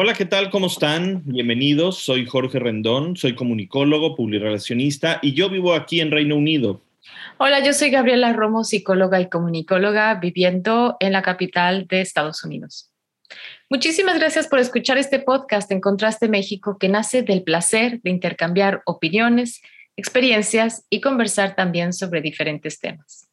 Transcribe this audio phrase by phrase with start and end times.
[0.00, 0.48] Hola, ¿qué tal?
[0.50, 1.22] ¿Cómo están?
[1.24, 1.98] Bienvenidos.
[1.98, 6.80] Soy Jorge Rendón, soy comunicólogo, publirelacionista y yo vivo aquí en Reino Unido.
[7.38, 12.92] Hola, yo soy Gabriela Romo, psicóloga y comunicóloga viviendo en la capital de Estados Unidos.
[13.68, 18.82] Muchísimas gracias por escuchar este podcast en Contraste México que nace del placer de intercambiar
[18.86, 19.60] opiniones,
[19.96, 23.27] experiencias y conversar también sobre diferentes temas.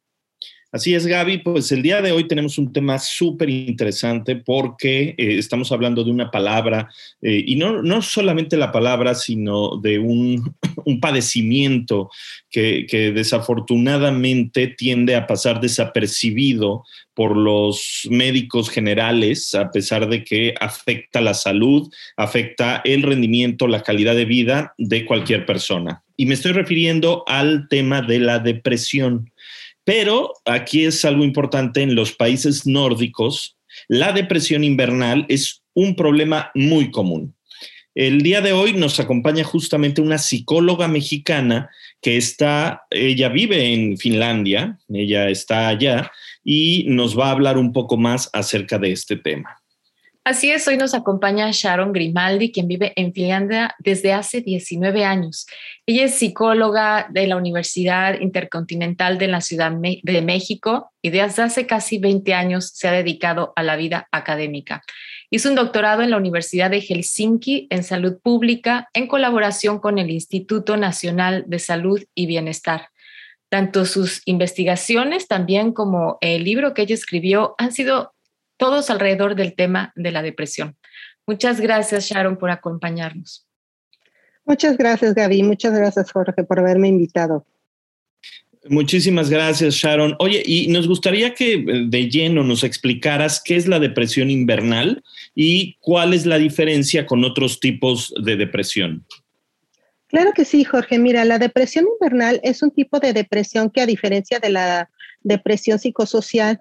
[0.72, 1.38] Así es, Gaby.
[1.38, 6.12] Pues el día de hoy tenemos un tema súper interesante porque eh, estamos hablando de
[6.12, 6.90] una palabra,
[7.22, 10.54] eh, y no, no solamente la palabra, sino de un,
[11.00, 12.10] padecimiento
[12.50, 20.54] que, que, desafortunadamente tiende a pasar desapercibido por los médicos generales, a pesar de que
[20.60, 26.04] afecta la salud, afecta el rendimiento, la calidad de vida de cualquier persona.
[26.18, 29.32] Y me estoy refiriendo al tema de la depresión.
[29.86, 36.52] Pero aquí es algo importante, en los países nórdicos, la depresión invernal es un problema
[36.56, 37.36] muy común.
[37.94, 41.70] El día de hoy nos acompaña justamente una psicóloga mexicana
[42.02, 46.12] que está, ella vive en Finlandia, ella está allá
[46.44, 49.62] y nos va a hablar un poco más acerca de este tema.
[50.28, 55.46] Así es, hoy nos acompaña Sharon Grimaldi, quien vive en Finlandia desde hace 19 años.
[55.86, 61.68] Ella es psicóloga de la Universidad Intercontinental de la Ciudad de México y desde hace
[61.68, 64.82] casi 20 años se ha dedicado a la vida académica.
[65.30, 70.10] Hizo un doctorado en la Universidad de Helsinki en salud pública en colaboración con el
[70.10, 72.90] Instituto Nacional de Salud y Bienestar.
[73.50, 78.15] Tanto sus investigaciones también como el libro que ella escribió han sido
[78.58, 80.76] todos alrededor del tema de la depresión.
[81.28, 83.48] Muchas gracias, Sharon, por acompañarnos.
[84.46, 85.44] Muchas gracias, Gaby.
[85.44, 87.46] Muchas gracias, Jorge, por haberme invitado.
[88.68, 90.16] Muchísimas gracias, Sharon.
[90.20, 95.04] Oye, y nos gustaría que eh, de lleno nos explicaras qué es la depresión invernal
[95.36, 99.06] y cuál es la diferencia con otros tipos de depresión.
[100.08, 100.98] Claro que sí, Jorge.
[100.98, 104.90] Mira, la depresión invernal es un tipo de depresión que a diferencia de la
[105.22, 106.60] depresión psicosocial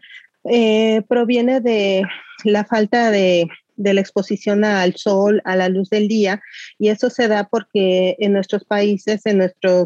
[0.50, 2.02] eh, proviene de
[2.44, 6.40] la falta de, la exposición al sol, a la luz del día,
[6.78, 9.84] y eso se da porque en nuestros países, en nuestro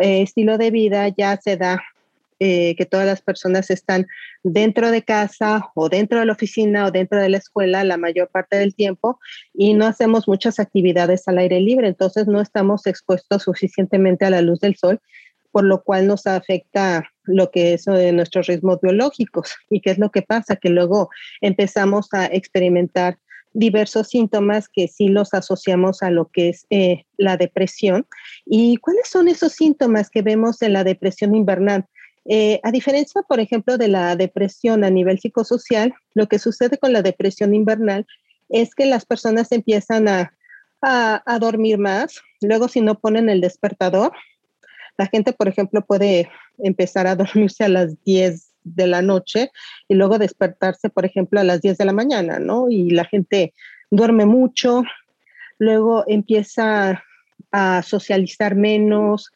[0.00, 1.82] eh, estilo de vida, ya se da
[2.42, 4.06] eh, que todas las personas están
[4.42, 8.28] dentro de casa o dentro de la oficina o dentro de la escuela la mayor
[8.28, 9.20] parte del tiempo
[9.52, 14.40] y no hacemos muchas actividades al aire libre, entonces no estamos expuestos suficientemente a la
[14.40, 15.02] luz del sol
[15.52, 19.52] por lo cual nos afecta lo que es de nuestros ritmos biológicos.
[19.70, 20.56] ¿Y qué es lo que pasa?
[20.56, 23.18] Que luego empezamos a experimentar
[23.52, 28.06] diversos síntomas que sí los asociamos a lo que es eh, la depresión.
[28.46, 31.86] ¿Y cuáles son esos síntomas que vemos en la depresión invernal?
[32.26, 36.92] Eh, a diferencia, por ejemplo, de la depresión a nivel psicosocial, lo que sucede con
[36.92, 38.06] la depresión invernal
[38.50, 40.32] es que las personas empiezan a,
[40.82, 44.12] a dormir más, luego si no ponen el despertador,
[45.00, 46.28] la gente, por ejemplo, puede
[46.58, 49.50] empezar a dormirse a las 10 de la noche
[49.88, 52.68] y luego despertarse, por ejemplo, a las 10 de la mañana, ¿no?
[52.68, 53.54] Y la gente
[53.90, 54.82] duerme mucho,
[55.58, 57.02] luego empieza
[57.50, 59.32] a socializar menos,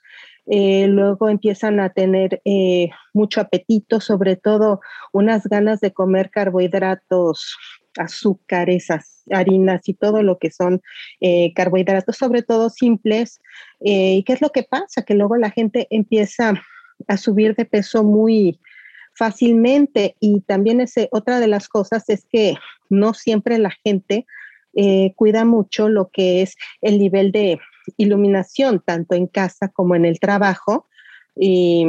[0.46, 4.80] eh, luego empiezan a tener eh, mucho apetito, sobre todo
[5.12, 7.56] unas ganas de comer carbohidratos,
[7.98, 8.88] azúcares,
[9.30, 10.82] harinas y todo lo que son
[11.20, 13.40] eh, carbohidratos, sobre todo simples.
[13.80, 15.02] ¿Y qué es lo que pasa?
[15.02, 16.54] Que luego la gente empieza
[17.08, 18.60] a subir de peso muy
[19.14, 22.54] fácilmente y también ese, otra de las cosas es que
[22.88, 24.26] no siempre la gente
[25.14, 27.60] cuida mucho lo que es el nivel de
[27.96, 30.88] iluminación tanto en casa como en el trabajo
[31.36, 31.86] y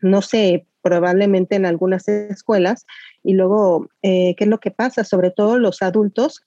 [0.00, 2.86] no sé, probablemente en algunas escuelas.
[3.22, 5.04] Y luego, eh, ¿qué es lo que pasa?
[5.04, 6.42] Sobre todo los adultos,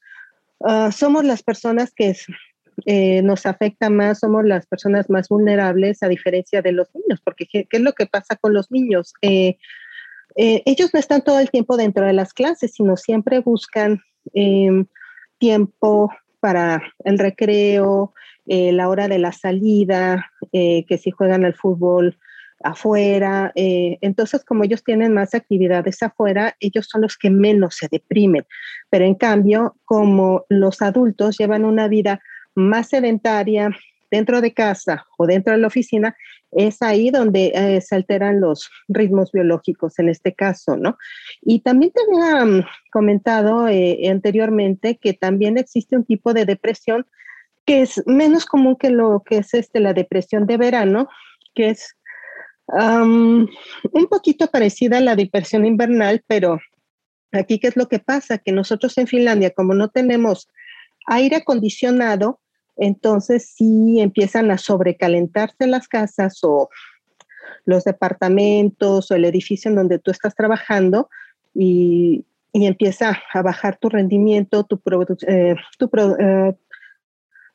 [0.61, 2.15] ah, somos las personas que
[2.85, 7.45] eh, nos afecta más, somos las personas más vulnerables a diferencia de los niños, porque
[7.45, 9.13] ¿qué, es lo que pasa con los niños?
[9.21, 9.57] Eh,
[10.35, 14.01] ellos no están todo el tiempo dentro de las clases, sino siempre buscan
[14.33, 14.87] em,
[15.37, 18.13] tiempo para el recreo,
[18.45, 22.17] la hora de la salida, que si juegan al fútbol
[22.63, 23.51] afuera.
[23.55, 28.45] Eh, entonces, como ellos tienen más actividades afuera, ellos son los que menos se deprimen.
[28.89, 32.21] Pero en cambio, como los adultos llevan una vida
[32.55, 33.69] más sedentaria
[34.11, 36.15] dentro de casa o dentro de la oficina,
[36.51, 40.97] es ahí donde eh, se alteran los ritmos biológicos en este caso, ¿no?
[41.41, 47.07] Y también te había mm, comentado eh, anteriormente que también existe un tipo de depresión
[47.65, 51.07] que es menos común que lo que es este, la depresión de verano,
[51.55, 51.95] que es
[52.67, 56.59] un poquito parecida a la depresión invernal, pero
[57.31, 58.37] aquí, ¿qué es lo que pasa?
[58.37, 60.49] Que nosotros en Finlandia, como no tenemos
[61.07, 62.39] aire acondicionado,
[62.75, 66.69] entonces sí empiezan a sobrecalentarse las casas o
[67.65, 71.09] los departamentos o el edificio en donde tú estás trabajando
[71.53, 72.25] y,
[72.55, 74.79] empieza a bajar tu rendimiento, tu,
[75.27, 75.89] eh, tu
[76.19, 76.55] eh,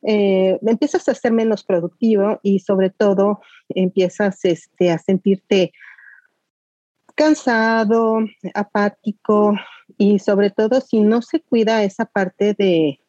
[0.03, 5.73] eh, empiezas a ser menos productivo y sobre todo empiezas este, a sentirte
[7.15, 8.21] cansado,
[8.55, 9.55] apático
[9.97, 13.01] y sobre todo si no se cuida esa parte de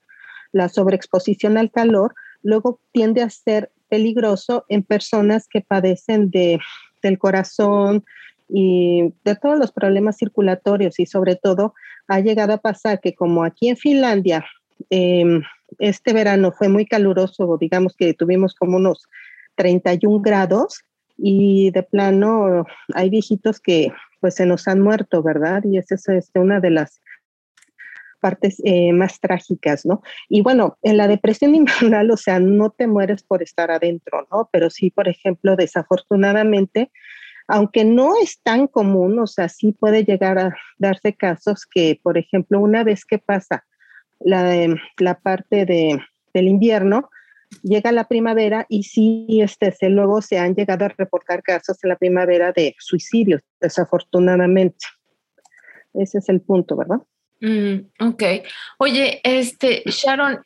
[0.51, 6.59] la sobreexposición al calor, luego tiende a ser peligroso en personas que padecen de,
[7.03, 8.03] del corazón
[8.47, 11.75] y de todos los problemas circulatorios y sobre todo
[12.07, 14.43] ha llegado a pasar que como aquí en Finlandia
[14.89, 15.41] eh,
[15.77, 19.07] este verano fue muy caluroso, digamos que tuvimos como unos
[19.55, 20.83] 31 grados
[21.17, 25.63] y de plano hay viejitos que pues se nos han muerto, ¿verdad?
[25.63, 27.01] Y esa es este, una de las
[28.19, 30.01] partes eh, más trágicas, ¿no?
[30.27, 34.49] Y bueno, en la depresión invernal, o sea, no te mueres por estar adentro, ¿no?
[34.51, 36.91] Pero sí, por ejemplo, desafortunadamente,
[37.47, 42.17] aunque no es tan común, o sea, sí puede llegar a darse casos que, por
[42.17, 43.65] ejemplo, una vez que pasa
[44.19, 45.99] la, la parte de,
[46.33, 47.09] del invierno,
[47.63, 51.89] llega la primavera y sí, este, se, luego se han llegado a reportar casos en
[51.89, 54.85] la primavera de suicidios, desafortunadamente.
[55.93, 56.99] Ese es el punto, ¿verdad?
[57.41, 58.23] Mm, ok.
[58.77, 60.43] Oye, este, Sharon,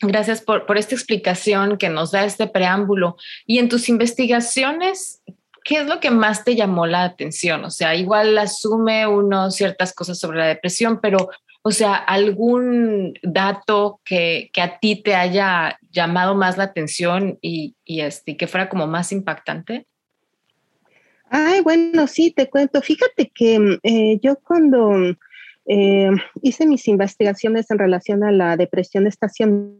[0.00, 3.16] gracias por, por esta explicación que nos da este preámbulo.
[3.46, 5.22] Y en tus investigaciones,
[5.64, 7.64] ¿qué es lo que más te llamó la atención?
[7.64, 11.30] O sea, igual asume uno ciertas cosas sobre la depresión, pero
[11.68, 18.36] o sea, algún dato que, a ti te haya llamado más la atención y, este,
[18.36, 19.84] que fuera como más impactante.
[21.28, 22.80] Ay, bueno, sí, te cuento.
[22.82, 24.92] Fíjate que eh, yo cuando
[25.66, 26.10] eh,
[26.40, 29.74] hice mis investigaciones en relación a la depresión estacional,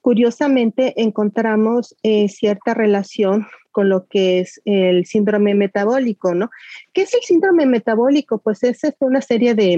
[0.00, 6.48] curiosamente encontramos eh, cierta relación con lo que es el síndrome metabólico, ¿no?
[6.94, 8.38] ¿Qué es el síndrome metabólico?
[8.38, 9.76] Pues es una serie de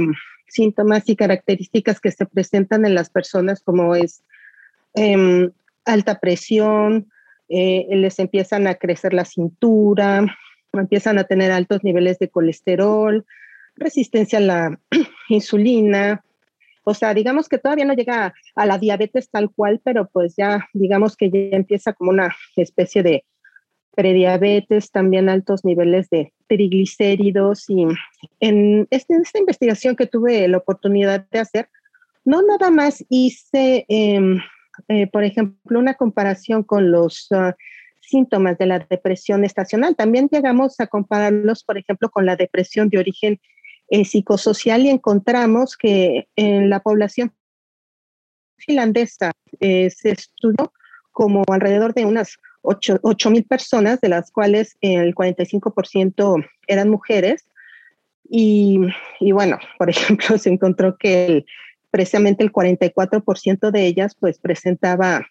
[0.50, 4.22] síntomas y características que se presentan en las personas como es
[4.94, 5.50] em,
[5.84, 7.10] alta presión,
[7.48, 10.24] eh, les empiezan a crecer la cintura,
[10.72, 13.24] empiezan a tener altos niveles de colesterol,
[13.76, 14.80] resistencia a la
[15.28, 16.22] insulina.
[16.84, 20.68] O sea, digamos que todavía no llega a la diabetes tal cual, pero pues ya
[20.72, 23.24] digamos que ya empieza como una especie de
[23.94, 27.86] prediabetes, también altos niveles de triglicéridos y
[28.40, 31.68] en, este, esta investigación que tuve la oportunidad de hacer,
[32.24, 34.40] no nada más hice, em,
[34.88, 37.56] eh, por ejemplo, una comparación con los ah,
[38.00, 42.98] síntomas de la depresión estacional, también llegamos a compararlos, por ejemplo, con la depresión de
[42.98, 43.40] origen
[43.88, 47.32] eh, psicosocial y encontramos que en la población
[48.58, 50.72] finlandesa eh, se estudió
[51.12, 57.46] como alrededor de unas 8 mil personas, de las cuales el 45% eran mujeres.
[58.28, 58.80] Y,
[59.18, 61.44] y, bueno, por ejemplo, se encontró que
[61.90, 65.26] precisamente el 44% de ellas pues presentaba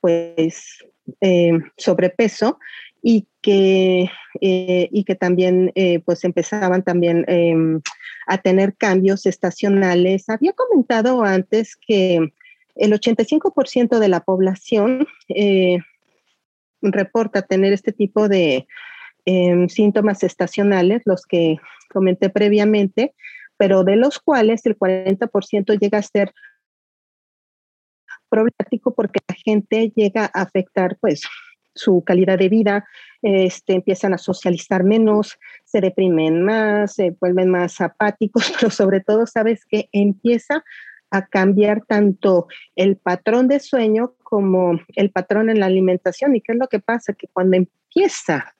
[0.00, 0.84] pues
[1.20, 2.58] eh, sobrepeso
[3.02, 7.80] y que, eh, y que también eh, pues empezaban también em,
[8.26, 10.28] a tener cambios estacionales.
[10.28, 12.32] Había comentado antes que
[12.74, 15.06] el 85% de la población
[16.92, 18.66] reporta tener este tipo de
[19.24, 21.58] em, síntomas estacionales, los que
[21.92, 23.14] comenté previamente,
[23.56, 26.32] pero de los cuales el 40% llega a ser
[28.28, 31.22] problemático porque la gente llega a afectar pues
[31.74, 32.86] su calidad de vida,
[33.22, 39.26] este, empiezan a socializar menos, se deprimen más, se vuelven más apáticos, pero sobre todo,
[39.26, 40.64] sabes que empieza
[41.10, 46.34] a cambiar tanto el patrón de sueño como el patrón en la alimentación.
[46.34, 47.12] ¿Y qué es lo que pasa?
[47.14, 48.56] Que cuando empieza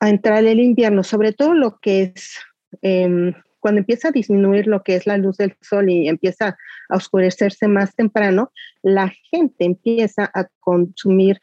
[0.00, 2.38] a entrar el invierno, sobre todo lo que es,
[2.82, 6.56] em, cuando empieza a disminuir lo que es la luz del sol y empieza
[6.88, 11.40] a oscurecerse más temprano, la gente empieza a consumir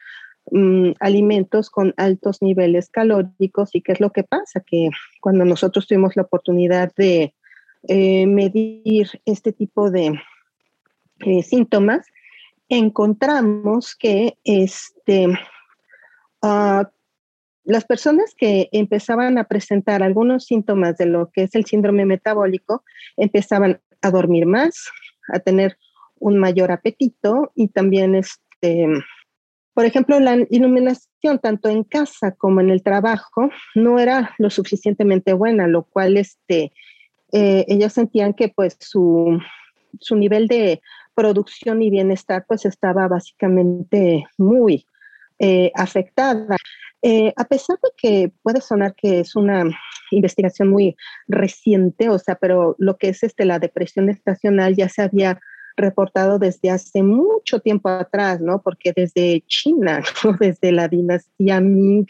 [0.50, 4.90] mm, alimentos con altos niveles calóricos y qué es lo que pasa, que
[5.20, 7.34] cuando nosotros tuvimos la oportunidad de
[7.88, 10.18] eh, medir este tipo de
[11.20, 12.06] eh, síntomas,
[12.68, 15.28] encontramos que este,
[16.42, 16.84] uh,
[17.64, 22.84] las personas que empezaban a presentar algunos síntomas de lo que es el síndrome metabólico
[23.16, 24.90] empezaban a dormir más,
[25.32, 25.78] a tener
[26.18, 28.86] un mayor apetito y también, este,
[29.72, 35.32] por ejemplo, la iluminación tanto en casa como en el trabajo no era lo suficientemente
[35.32, 36.72] buena, lo cual este,
[37.36, 39.40] eh, ellos sentían que pues su,
[39.98, 40.80] su nivel de
[41.16, 44.86] producción y bienestar pues estaba básicamente muy
[45.40, 46.56] eh, afectada.
[47.02, 49.64] Eh, a pesar de que puede sonar que es una
[50.12, 55.02] investigación muy reciente, o sea, pero lo que es este, la depresión estacional ya se
[55.02, 55.40] había
[55.76, 58.62] reportado desde hace mucho tiempo atrás, ¿no?
[58.62, 60.04] Porque desde China,
[60.38, 62.06] desde la dinastía Ming,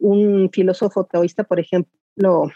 [0.00, 2.50] un filósofo taoísta, por ejemplo,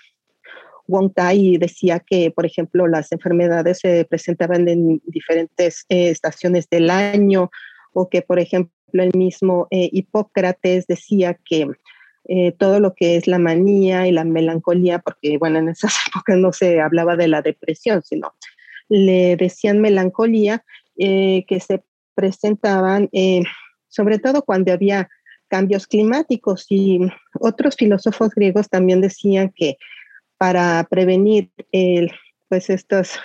[0.89, 6.91] Wong Tai decía que, por ejemplo, las enfermedades se presentaban en diferentes eh, estaciones del
[6.91, 7.51] año,
[7.93, 11.69] o que, por ejemplo, el mismo eh, Hipócrates decía que
[12.29, 16.39] eh, todo lo que es la manía y la melancolía, porque bueno, en esas épocas
[16.39, 18.35] no se hablaba de la depresión, sino
[18.89, 20.65] le decían melancolía,
[20.97, 21.85] que se
[22.17, 23.09] presentaban
[23.87, 25.09] sobre todo cuando había
[25.49, 26.67] cambios climáticos.
[26.71, 27.01] Y
[27.41, 29.77] otros filósofos griegos también decían que
[30.39, 32.11] para prevenir el,
[32.49, 33.19] pues estos,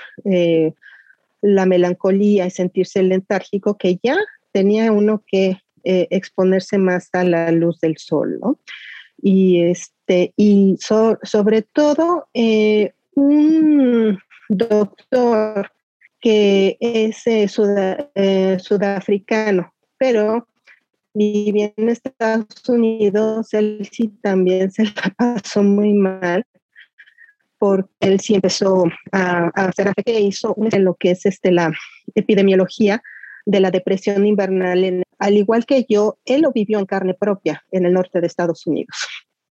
[1.41, 4.17] la melancolía y sentirse letárgico, que ya
[4.51, 8.39] tenía uno que eh, exponerse más a la luz del sol.
[9.21, 14.17] Y, este, y sobre todo, eh, un
[14.47, 15.69] doctor
[16.21, 17.49] que es eh,
[18.59, 20.47] sudafricano, pero
[21.13, 26.45] vivía en Estados Unidos, él sí también se la pasó muy mal
[27.63, 31.71] porque él sí empezó a, a hacer que hizo en lo que es este, la
[32.13, 33.01] epidemiología
[33.45, 35.05] de la depresión invernal.
[35.17, 38.67] al igual que yo, él lo vivió en carne propia en el norte de Estados
[38.67, 38.93] Unidos.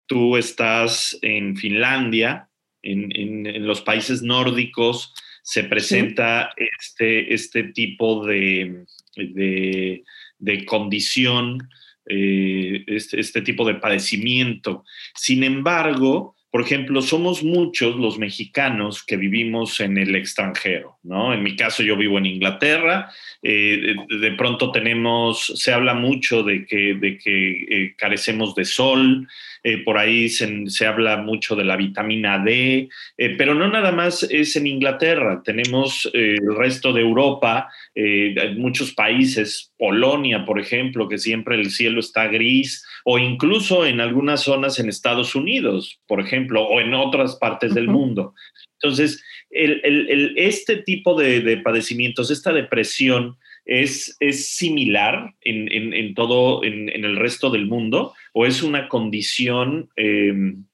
[0.06, 2.48] Tú estás en Finlandia,
[2.82, 5.14] en, los países nórdicos,
[5.44, 8.86] se presenta este, este tipo de,
[9.16, 11.68] de, condición,
[12.06, 14.82] eh, este, este tipo de padecimiento.
[15.14, 21.32] Sin embargo, por ejemplo, somos muchos los mexicanos que vivimos en el extranjero, ¿no?
[21.32, 26.66] En mi caso yo vivo en Inglaterra, eh, de, pronto tenemos, se habla mucho de
[26.66, 29.28] que, eh, carecemos de sol,
[29.62, 32.88] eh, por ahí se, habla mucho de la vitamina D,
[33.38, 37.68] pero no nada más es en Inglaterra, tenemos el resto de Europa,
[38.56, 44.42] muchos países, Polonia, por ejemplo, que siempre el cielo está gris, o incluso en algunas
[44.42, 48.34] zonas en Estados Unidos, por ejemplo, o en otras partes del mundo.
[48.74, 57.50] Entonces, este tipo de, padecimientos, esta depresión, es, es similar en, todo, en, el resto
[57.50, 60.64] del mundo, o es una condición em,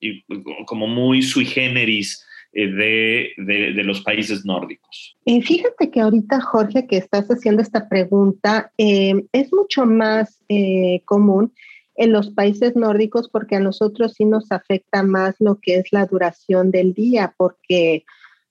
[0.66, 5.16] como muy sui generis eh, de, los países nórdicos?
[5.42, 11.52] fíjate que ahorita, Jorge, que estás haciendo esta pregunta, em, es mucho más eh, común
[11.96, 16.06] en los países nórdicos porque a nosotros sí nos afecta más lo que es la
[16.06, 18.04] duración del día, porque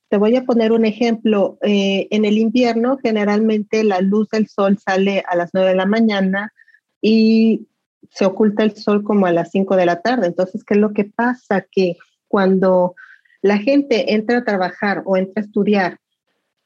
[0.09, 1.57] te voy a poner un ejemplo.
[1.61, 5.85] Eh, en el invierno generalmente la luz del sol sale a las 9 de la
[5.85, 6.53] mañana
[7.01, 7.67] y
[8.11, 10.27] se oculta el sol como a las 5 de la tarde.
[10.27, 11.65] Entonces, ¿qué es lo que pasa?
[11.69, 11.97] Que
[12.27, 12.95] cuando
[13.41, 15.99] la gente entra a trabajar o entra a estudiar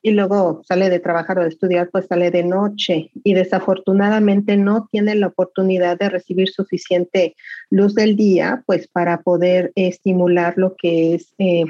[0.01, 4.88] y luego sale de trabajar o de estudiar, pues sale de noche y desafortunadamente no
[4.91, 7.36] tiene la oportunidad de recibir suficiente
[7.70, 11.65] luz del día, pues para poder estimular lo que es, eh,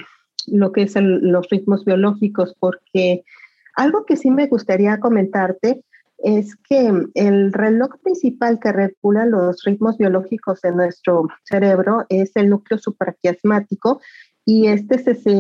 [0.48, 3.24] lo que es los ritmos biológicos, porque
[3.76, 5.82] algo que sí me gustaría comentarte
[6.20, 12.50] es que el reloj principal que regula los ritmos biológicos de nuestro cerebro es el
[12.50, 14.02] núcleo supraquiasmático
[14.46, 15.32] y este se, se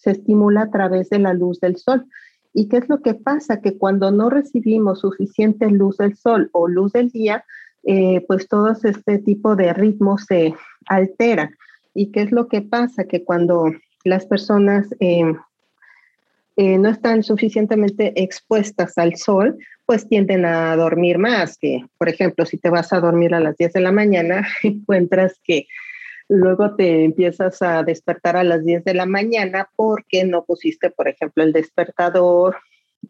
[0.00, 2.06] se estimula a través de la luz del sol.
[2.52, 3.60] ¿Y qué es lo que pasa?
[3.60, 7.44] Que cuando no recibimos suficiente luz del sol o luz del día,
[7.84, 10.54] eh, pues todo este tipo de ritmos se
[10.86, 11.56] alteran.
[11.94, 13.04] ¿Y qué es lo que pasa?
[13.04, 13.66] Que cuando
[14.04, 15.34] las personas eh,
[16.56, 21.56] eh, no están suficientemente expuestas al sol, pues tienden a dormir más.
[21.58, 25.38] Que, por ejemplo, si te vas a dormir a las 10 de la mañana, encuentras
[25.44, 25.66] que
[26.30, 31.08] luego te empiezas a despertar a las 10 de la mañana porque no pusiste, por
[31.08, 32.56] ejemplo, el despertador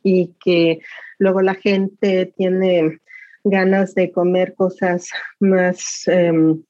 [0.02, 0.80] y que
[1.18, 2.98] luego la gente tiene
[3.44, 6.62] ganas de comer cosas más em,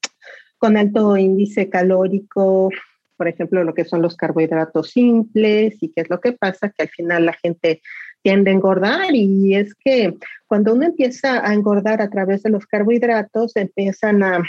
[0.57, 2.69] con alto índice calórico,
[3.15, 6.83] por ejemplo, lo que son los carbohidratos simples y qué es lo que pasa, que
[6.83, 7.81] al final la gente
[8.23, 10.15] tiende a engordar y es que
[10.47, 14.43] cuando uno empieza a engordar a través de los carbohidratos, empiezan a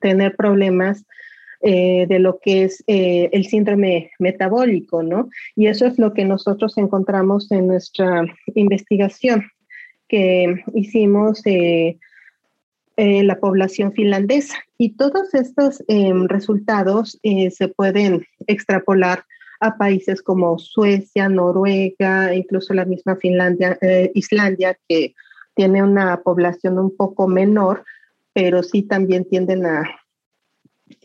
[0.00, 1.04] tener problemas
[1.60, 5.30] eh, de lo que es eh, el síndrome metabólico, ¿no?
[5.56, 9.44] Y eso es lo que nosotros encontramos en nuestra investigación
[10.08, 11.96] que hicimos eh,
[12.96, 14.56] en la población finlandesa.
[14.78, 15.82] Y todos estos
[16.28, 19.24] resultados se pueden extrapolar
[19.58, 23.78] a países como Suecia, Noruega, incluso la misma Finlandia,
[24.14, 25.14] Islandia, que
[25.54, 27.84] tiene una población un poco menor,
[28.32, 29.84] pero sí también tienden a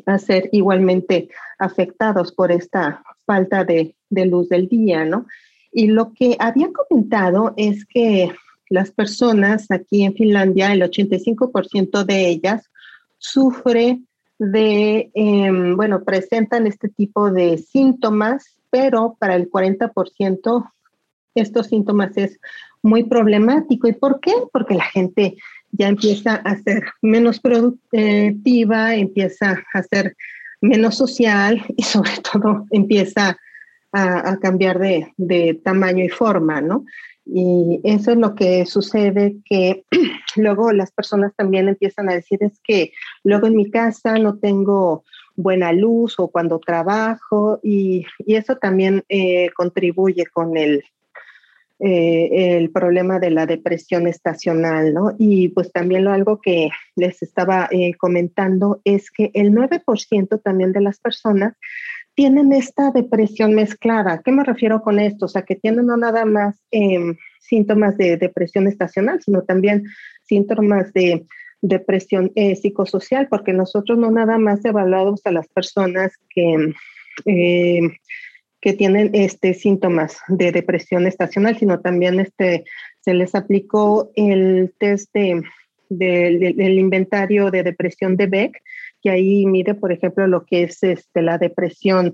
[0.06, 5.26] a ser igualmente afectados por esta falta de, luz del día, ¿no?
[5.72, 8.32] Y lo que había comentado es que
[8.70, 12.70] las personas aquí en Finlandia, el 85% de ellas
[13.18, 14.00] sufre
[14.40, 20.72] de, em, bueno, presentan este tipo de síntomas, pero para el 40%
[21.36, 22.40] estos síntomas es
[22.82, 23.88] muy problemático.
[23.88, 24.34] ¿Y por qué?
[24.52, 25.38] Porque la gente
[25.72, 30.16] ya empieza a ser menos productiva, empieza a ser
[30.62, 33.38] menos social y sobre todo empieza
[33.92, 36.86] a, cambiar de, tamaño y forma, ¿no?
[37.26, 39.84] Y eso es lo que sucede que
[40.36, 42.92] luego las personas también empiezan a decir es que
[43.24, 45.04] luego en mi casa no tengo
[45.36, 50.84] buena luz o cuando trabajo y, eso también eh, contribuye con el,
[51.82, 55.16] eh, el problema de la depresión estacional, ¿no?
[55.18, 60.74] Y pues también lo algo que les estaba eh, comentando es que el 9% también
[60.74, 61.54] de las personas
[62.16, 64.22] tienen esta depresión mezclada.
[64.26, 65.28] ¿Qué me refiero con esto?
[65.28, 69.86] O sea, que tienen no nada más em, síntomas de depresión estacional, sino también
[70.24, 71.26] síntomas de
[71.62, 76.74] depresión eh, psicosocial, porque nosotros no nada más evaluamos a las personas que
[77.24, 77.94] em,
[78.62, 82.66] que tienen este, síntomas de depresión estacional, sino también este,
[83.02, 85.44] se les aplicó el test de,
[85.90, 88.62] del inventario de depresión de Beck,
[89.02, 92.14] que ahí mide, por ejemplo, lo que es este, la depresión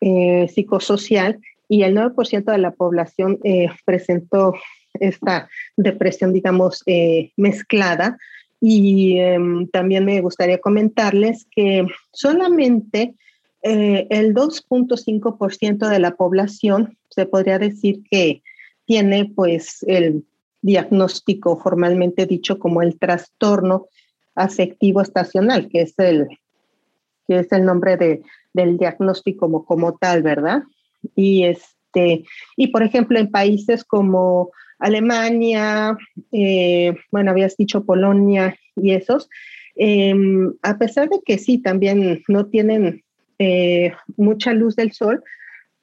[0.00, 4.54] eh, psicosocial, y el 9% de la población eh, presentó
[4.94, 8.18] esta depresión, digamos, eh, mezclada.
[8.60, 13.14] Y em, también me gustaría comentarles que solamente
[13.70, 18.42] eh, el 2.5% de la población se podría decir que
[18.86, 20.24] tiene pues el
[20.62, 23.84] diagnóstico formalmente dicho como el trastorno
[24.34, 26.28] afectivo estacional, que es el,
[27.26, 28.22] que es el nombre de,
[28.54, 30.62] del diagnóstico como, como tal, ¿verdad?
[31.14, 32.24] Y, este,
[32.56, 35.94] y por ejemplo, en países como Alemania,
[36.32, 39.28] eh, bueno, habías dicho Polonia y esos,
[39.76, 43.04] em, a pesar de que sí, también no tienen
[43.38, 45.22] eh, mucha luz del sol,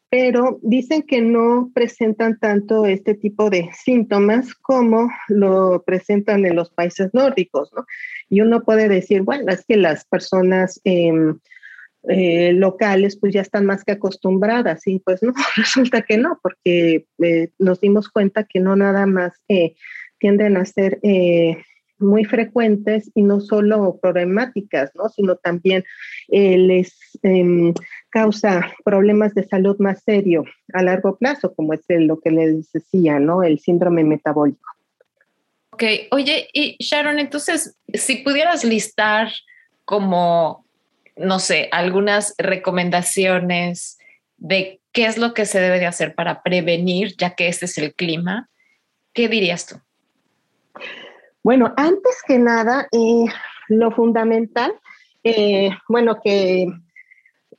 [0.09, 6.69] pero dicen que no presentan tanto este tipo de síntomas como lo presentan en los
[6.69, 7.85] países nórdicos, ¿no?
[8.29, 11.39] Y uno puede decir, bueno, es que las personas em,
[12.07, 17.07] eh, locales pues ya están más que acostumbradas, y pues no, resulta que no, porque
[17.21, 19.41] eh, nos dimos cuenta que no nada más
[20.19, 20.99] tienden a ser
[21.97, 25.09] muy frecuentes y no solo problemáticas, ¿no?
[25.09, 25.83] sino también
[26.29, 27.73] eh, les em,
[28.09, 33.19] causa problemas de salud más serio a largo plazo, como es lo que les decía,
[33.19, 33.43] ¿no?
[33.43, 34.69] el síndrome metabólico.
[35.71, 39.29] Ok, oye, y Sharon, entonces, si pudieras listar
[39.83, 40.65] como,
[41.17, 43.97] no sé, algunas recomendaciones
[44.37, 47.77] de qué es lo que se debe de hacer para prevenir, ya que este es
[47.77, 48.49] el clima,
[49.13, 49.75] ¿qué dirías tú?
[51.45, 53.25] Bueno, antes que nada, eh,
[53.67, 54.73] lo fundamental,
[55.23, 56.65] eh, bueno, que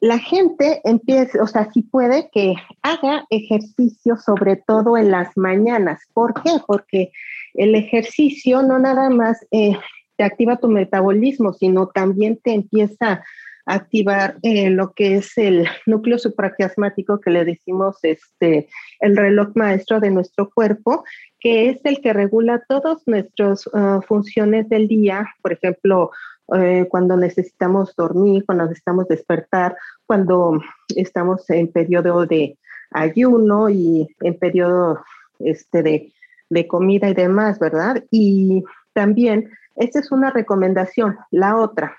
[0.00, 6.02] la gente empiece, o sea, si puede que haga ejercicio, sobre todo en las mañanas.
[6.12, 6.54] ¿Por qué?
[6.66, 7.12] Porque
[7.54, 9.78] el ejercicio no nada más eh,
[10.16, 13.22] te activa tu metabolismo, sino también te empieza
[13.66, 18.68] a activar lo que es el núcleo supraquiasmático que le decimos este
[19.00, 21.04] el reloj maestro de nuestro cuerpo
[21.46, 26.10] que es el que regula todas nuestras ah, funciones del día, por ejemplo,
[26.56, 30.60] eh, cuando necesitamos dormir, cuando necesitamos despertar, cuando
[30.96, 32.58] estamos en periodo de
[32.90, 35.04] ayuno y en periodo
[35.38, 36.12] este, de,
[36.50, 38.02] de comida y demás, ¿verdad?
[38.10, 41.16] Y también, esta es una recomendación.
[41.30, 41.96] La otra,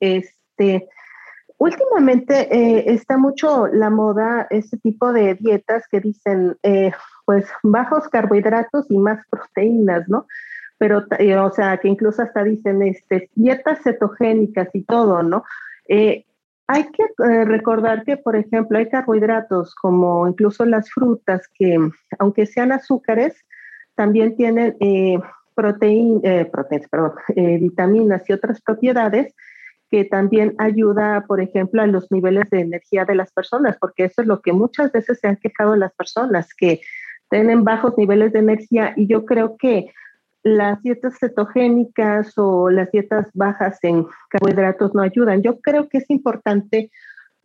[0.00, 0.88] este,
[1.56, 6.90] últimamente eh, está mucho la moda, este tipo de dietas que dicen, eh,
[7.28, 10.26] pues bajos carbohidratos y más proteínas, ¿no?
[10.78, 15.44] pero, eh, o sea, que incluso hasta dicen este, dietas cetogénicas y todo, ¿no?
[15.88, 16.24] Eh,
[16.68, 21.76] hay que eh, recordar que, por ejemplo, hay carbohidratos como incluso las frutas que,
[22.18, 23.34] aunque sean azúcares,
[23.94, 24.76] también tienen
[25.54, 26.46] proteínas,
[27.34, 29.34] vitaminas y otras propiedades
[29.90, 34.22] que también ayuda, por ejemplo, a los niveles de energía de las personas, porque eso
[34.22, 36.80] es lo que muchas veces se han quejado las personas, que
[37.30, 39.92] tienen bajos niveles de energía y yo creo que
[40.42, 45.42] las dietas cetogénicas o las dietas bajas en carbohidratos no ayudan.
[45.42, 46.90] Yo creo que es importante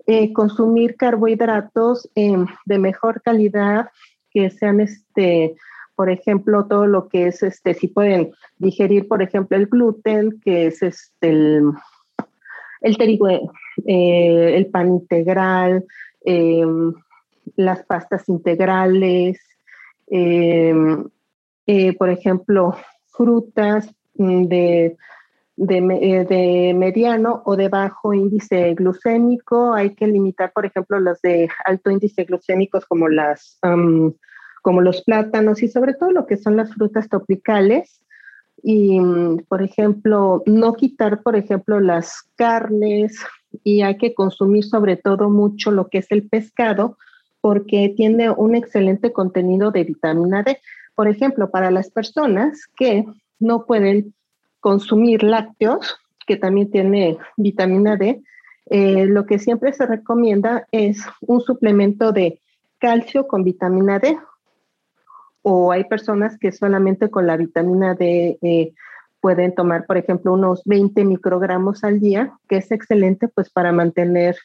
[0.05, 3.89] eh, consumir carbohidratos em, de mejor calidad,
[4.31, 5.55] que sean, este,
[5.95, 10.67] por ejemplo, todo lo que es, este, si pueden digerir, por ejemplo, el gluten, que
[10.67, 11.71] es este, el,
[12.81, 15.85] el trigo, eh, el pan integral,
[16.25, 16.93] em,
[17.55, 19.39] las pastas integrales,
[21.97, 22.75] por ejemplo,
[23.13, 24.97] frutas mm, de,
[25.57, 29.73] eh, de, mediano o de bajo índice glucémico.
[29.73, 33.59] Hay que limitar, por ejemplo, las de alto índice glucémicos como, las,
[34.61, 38.03] como los plátanos y sobre todo lo que son las frutas tropicales.
[38.61, 43.17] Y, mm, por ejemplo, no quitar, por ejemplo, las carnes
[43.63, 46.97] y hay que consumir sobre todo mucho lo que es el pescado
[47.43, 50.61] porque tiene un excelente contenido de vitamina D.
[50.95, 53.03] Por ejemplo, para las personas que
[53.37, 54.13] no pueden
[54.61, 58.23] consumir lácteos, que también tiene vitamina D,
[58.67, 62.39] eh, lo que siempre se recomienda es un suplemento de
[62.79, 64.17] calcio con vitamina D.
[65.41, 68.73] O hay personas que solamente con la vitamina D eh,
[69.19, 74.37] pueden tomar, por ejemplo, unos 20 microgramos al día, que es excelente pues para mantener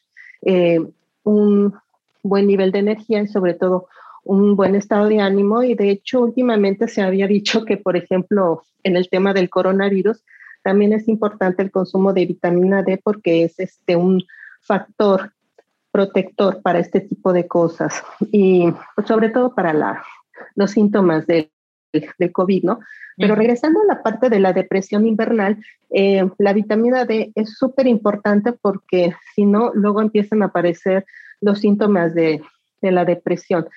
[0.42, 0.80] eh,
[1.22, 1.78] un
[2.22, 3.88] buen nivel de energía y sobre todo
[4.24, 5.62] un buen estado de ánimo.
[5.62, 10.24] Y de hecho últimamente se había dicho que, por ejemplo, en el tema del coronavirus,
[10.62, 14.22] también es importante el consumo de vitamina D porque es este un
[14.60, 15.32] factor
[15.90, 18.02] protector para este tipo de cosas.
[18.32, 18.72] Y
[19.06, 20.04] sobre todo para la,
[20.54, 21.50] los síntomas del,
[21.92, 22.80] del COVID, ¿no?
[23.16, 25.58] Pero regresando a la parte de la depresión invernal,
[25.90, 31.04] eh, la vitamina D es súper importante porque si no, luego empiezan a aparecer
[31.40, 32.42] los síntomas de,
[32.80, 33.68] la depresión.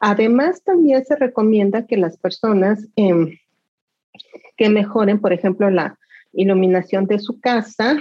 [0.00, 3.36] Además, también se recomienda que las personas em,
[4.56, 5.98] que mejoren, por ejemplo, la
[6.32, 7.96] iluminación de su casa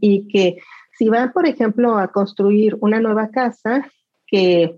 [0.00, 0.58] y que
[0.98, 3.86] si van, por ejemplo, a construir una nueva casa,
[4.26, 4.76] que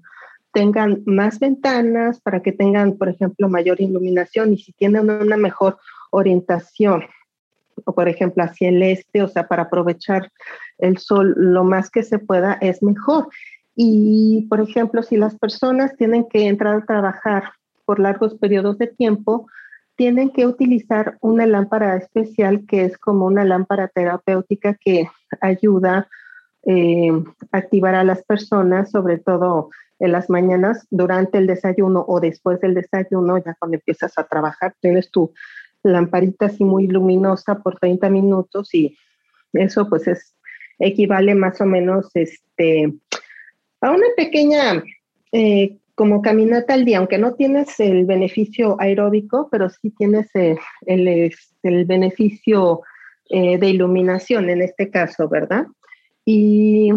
[0.53, 5.79] tengan más ventanas para que tengan, por ejemplo, mayor iluminación y si tienen una mejor
[6.11, 7.05] orientación,
[7.85, 10.31] o por ejemplo hacia el este, o sea, para aprovechar
[10.79, 13.29] el sol lo más que se pueda, es mejor.
[13.81, 17.45] Y, por ejemplo, si las personas tienen que entrar a trabajar
[17.85, 19.47] por largos periodos de tiempo,
[19.95, 25.09] tienen que utilizar una lámpara especial que es como una lámpara terapéutica que
[25.41, 26.09] ayuda
[26.67, 27.13] eh,
[27.53, 32.61] a activar a las personas, sobre todo en las mañanas, durante el desayuno o después
[32.61, 35.33] del desayuno, ya cuando empiezas a trabajar, tienes tu
[35.85, 38.99] lamparita así muy luminosa por 30 minutos y
[39.53, 40.35] eso pues es
[40.81, 42.93] equivale más o menos este
[43.81, 44.83] a una pequeña
[45.33, 50.57] eh, como caminata al día, aunque no tienes el beneficio aeróbico, pero sí tienes eh,
[50.87, 52.83] el, el, beneficio
[53.31, 55.67] eh, de iluminación en este caso, ¿verdad?
[56.25, 56.91] Y,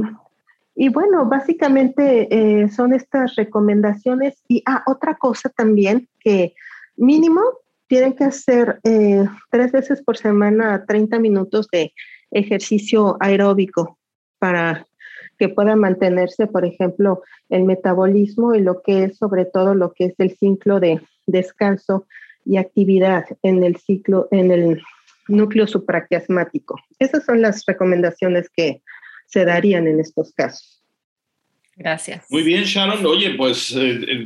[0.75, 4.43] y bueno, básicamente son estas recomendaciones.
[4.47, 6.53] Y ah, otra cosa también que
[6.95, 7.41] mínimo
[7.87, 11.93] tienen que hacer tres veces por semana 30 minutos de
[12.29, 13.97] ejercicio aeróbico
[14.37, 14.85] para
[15.41, 20.05] que pueda mantenerse, por ejemplo, el metabolismo y lo que es sobre todo lo que
[20.05, 22.05] es el ciclo de descanso
[22.45, 24.83] y actividad en el ciclo, en el
[25.27, 26.79] núcleo supraquiasmático.
[26.99, 28.83] Esas son las recomendaciones que
[29.25, 30.83] se darían en estos casos.
[31.75, 32.27] Gracias.
[32.29, 33.03] Muy bien, Sharon.
[33.03, 34.23] Oye, pues eh, eh,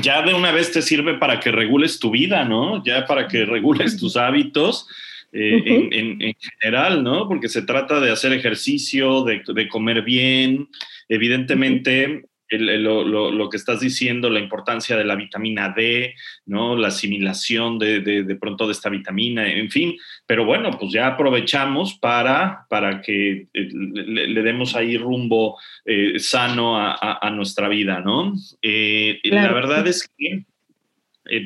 [0.00, 2.82] ya de una vez te sirve para que regules tu vida, ¿no?
[2.82, 4.88] Ya para que regules tus hábitos
[5.32, 7.28] eh, en, general, ¿no?
[7.28, 10.68] Porque se trata de hacer ejercicio, de, comer bien,
[11.08, 12.24] evidentemente.
[12.50, 16.14] lo, que estás diciendo, la importancia de la vitamina D,
[16.46, 16.76] ¿no?
[16.76, 19.96] La asimilación de, de, pronto de esta vitamina, en fin.
[20.26, 26.76] Pero bueno, pues ya aprovechamos para, para que eh, le, demos ahí rumbo eh, sano
[26.76, 28.34] a, nuestra vida, ¿no?
[28.62, 30.44] La verdad es que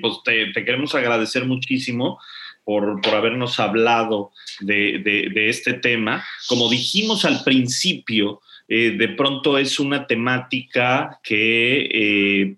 [0.00, 2.18] pues te, te, queremos agradecer muchísimo
[2.64, 6.24] por, habernos hablado de, este tema.
[6.48, 12.56] Como dijimos al principio, eh, de pronto es una temática que eh,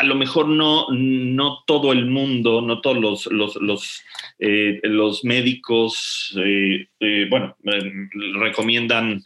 [0.00, 4.02] a lo mejor no, no todo el mundo, no todos los, los, los,
[4.38, 4.80] eh,
[5.24, 6.36] médicos,
[7.28, 7.56] bueno,
[8.40, 9.22] recomiendan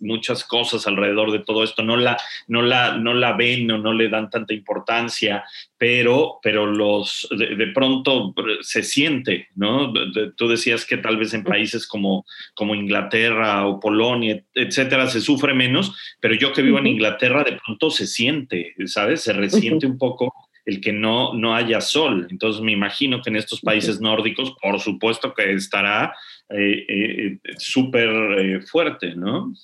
[0.00, 3.92] muchas cosas alrededor de todo esto, no la, no la, no la ven o no
[3.92, 5.44] le dan tanta importancia,
[5.78, 9.92] pero, pero los, de, pronto se siente, ¿no?
[10.36, 15.52] tú decías que tal vez en países como, como Inglaterra o Polonia, etcétera, se sufre
[15.52, 19.22] menos, pero yo que vivo en Inglaterra, de pronto se siente, ¿sabes?
[19.22, 20.32] Se resiente un poco
[20.64, 22.26] el que no, no haya sol.
[22.30, 26.14] Entonces me imagino que en estos países nórdicos, por supuesto que estará
[26.48, 29.54] eh, eh, súper eh, fuerte, ¿no?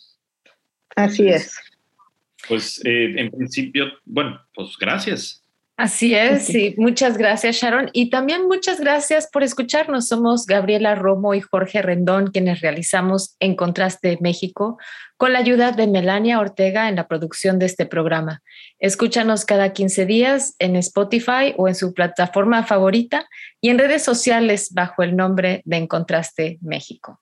[0.95, 1.57] Así es.
[2.49, 5.42] Pues en principio, bueno, pues gracias.
[5.77, 6.75] Así es, sí.
[6.77, 7.91] Muchas gracias, Sharon.
[7.93, 10.07] Y también muchas gracias por escucharnos.
[10.07, 14.79] Somos Gabriela Romo y Jorge Rendón, quienes realizamos En Contraste México,
[15.17, 18.43] con la ayuda de Melania Ortega en la producción de este programa.
[18.79, 23.27] Escúchanos cada 15 días en Spotify o en su plataforma favorita
[23.61, 27.19] y en redes sociales bajo el nombre de En Contraste México.